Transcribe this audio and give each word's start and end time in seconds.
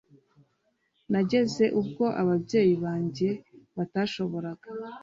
Nageze 1.11 1.63
ubwo 1.79 2.05
ababyeyi 2.21 2.75
banjye 2.83 3.29
batashoboraga 3.75 4.67